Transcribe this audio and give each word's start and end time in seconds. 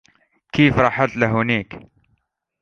كيف 0.53 0.77
رحت 0.79 1.17
لهونيك؟ 1.17 1.75